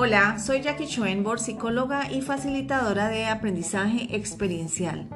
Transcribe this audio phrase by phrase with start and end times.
[0.00, 5.08] Hola, soy Jackie Schoenborg, psicóloga y facilitadora de aprendizaje experiencial.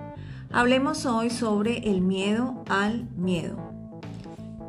[0.50, 3.56] Hablemos hoy sobre el miedo al miedo.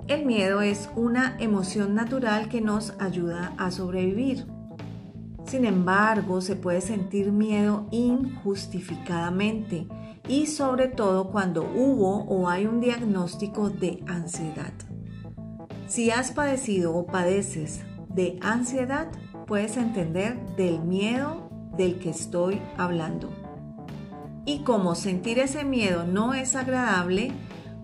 [0.08, 4.46] El miedo es una emoción natural que nos ayuda a sobrevivir.
[5.48, 9.88] Sin embargo, se puede sentir miedo injustificadamente
[10.28, 14.74] y sobre todo cuando hubo o hay un diagnóstico de ansiedad.
[15.88, 19.08] Si has padecido o padeces de ansiedad,
[19.46, 23.30] puedes entender del miedo del que estoy hablando.
[24.46, 27.32] Y como sentir ese miedo no es agradable,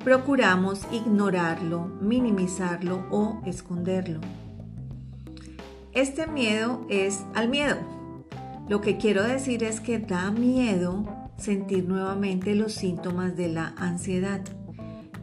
[0.03, 4.19] procuramos ignorarlo, minimizarlo o esconderlo.
[5.93, 7.77] Este miedo es al miedo.
[8.67, 11.05] Lo que quiero decir es que da miedo
[11.37, 14.41] sentir nuevamente los síntomas de la ansiedad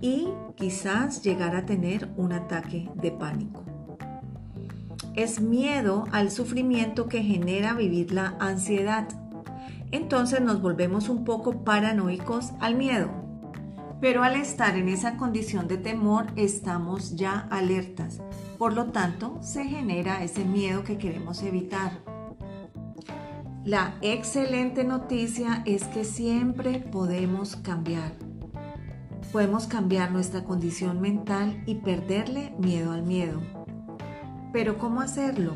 [0.01, 3.76] y quizás llegar a tener un ataque de pánico
[5.17, 9.09] es miedo al sufrimiento que genera vivir la ansiedad.
[9.91, 13.11] Entonces nos volvemos un poco paranoicos al miedo.
[14.01, 18.21] Pero al estar en esa condición de temor estamos ya alertas.
[18.59, 21.93] Por lo tanto, se genera ese miedo que queremos evitar.
[23.65, 28.13] La excelente noticia es que siempre podemos cambiar.
[29.33, 33.66] Podemos cambiar nuestra condición mental y perderle miedo al miedo.
[34.53, 35.55] Pero ¿cómo hacerlo?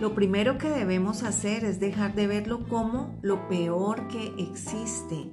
[0.00, 5.30] Lo primero que debemos hacer es dejar de verlo como lo peor que existe.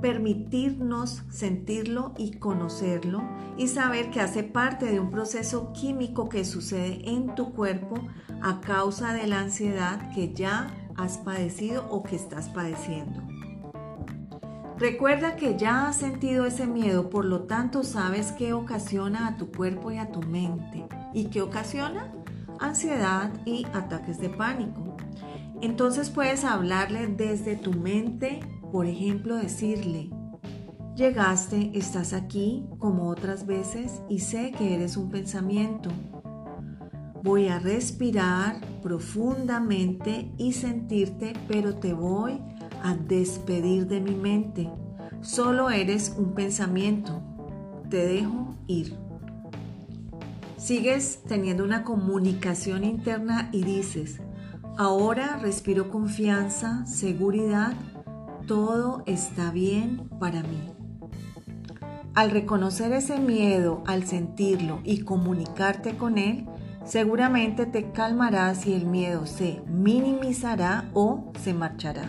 [0.00, 3.22] Permitirnos sentirlo y conocerlo
[3.58, 7.96] y saber que hace parte de un proceso químico que sucede en tu cuerpo
[8.40, 13.35] a causa de la ansiedad que ya has padecido o que estás padeciendo.
[14.78, 19.50] Recuerda que ya has sentido ese miedo, por lo tanto sabes qué ocasiona a tu
[19.50, 20.86] cuerpo y a tu mente.
[21.14, 22.12] ¿Y qué ocasiona?
[22.60, 24.96] Ansiedad y ataques de pánico.
[25.62, 30.10] Entonces puedes hablarle desde tu mente, por ejemplo, decirle,
[30.94, 35.88] llegaste, estás aquí como otras veces y sé que eres un pensamiento.
[37.22, 42.55] Voy a respirar profundamente y sentirte, pero te voy a
[42.94, 44.70] despedir de mi mente.
[45.20, 47.22] Solo eres un pensamiento.
[47.90, 48.96] Te dejo ir.
[50.56, 54.20] Sigues teniendo una comunicación interna y dices,
[54.76, 57.74] ahora respiro confianza, seguridad,
[58.46, 60.72] todo está bien para mí.
[62.14, 66.46] Al reconocer ese miedo, al sentirlo y comunicarte con él,
[66.84, 72.08] seguramente te calmarás y el miedo se minimizará o se marchará.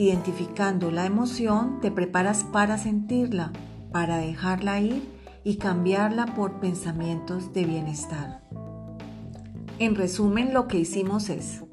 [0.00, 3.52] Identificando la emoción, te preparas para sentirla,
[3.92, 5.06] para dejarla ir
[5.44, 8.42] y cambiarla por pensamientos de bienestar.
[9.78, 11.64] En resumen, lo que hicimos es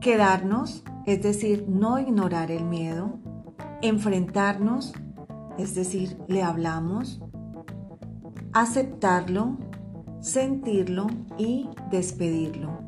[0.00, 3.18] quedarnos, es decir, no ignorar el miedo,
[3.82, 4.94] enfrentarnos,
[5.58, 7.20] es decir, le hablamos,
[8.54, 9.58] aceptarlo,
[10.22, 12.85] sentirlo y despedirlo.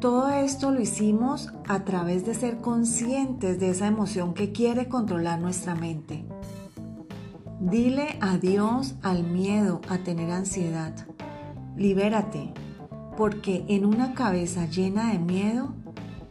[0.00, 5.40] Todo esto lo hicimos a través de ser conscientes de esa emoción que quiere controlar
[5.40, 6.26] nuestra mente.
[7.60, 10.92] Dile adiós al miedo a tener ansiedad.
[11.76, 12.52] Libérate,
[13.16, 15.74] porque en una cabeza llena de miedo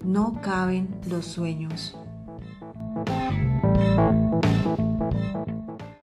[0.03, 1.97] no caben los sueños.